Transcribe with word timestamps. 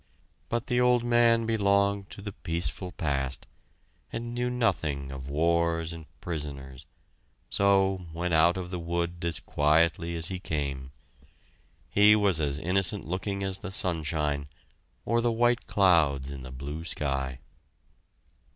But 0.49 0.65
the 0.65 0.81
old 0.81 1.03
man 1.03 1.45
belonged 1.45 2.09
to 2.09 2.23
the 2.23 2.31
peaceful 2.31 2.91
past, 2.91 3.45
and 4.11 4.33
knew 4.33 4.49
nothing 4.49 5.11
of 5.11 5.29
wars 5.29 5.93
and 5.93 6.07
prisoners, 6.21 6.87
so 7.51 8.07
went 8.11 8.33
out 8.33 8.57
of 8.57 8.71
the 8.71 8.79
wood 8.79 9.23
as 9.23 9.39
quietly 9.39 10.15
as 10.15 10.29
he 10.29 10.39
came. 10.39 10.91
He 11.87 12.15
was 12.15 12.41
as 12.41 12.57
innocent 12.57 13.05
looking 13.05 13.43
as 13.43 13.59
the 13.59 13.69
sunshine, 13.69 14.47
or 15.05 15.21
the 15.21 15.31
white 15.31 15.67
clouds 15.67 16.31
in 16.31 16.41
the 16.41 16.51
blue 16.51 16.83
sky! 16.83 17.37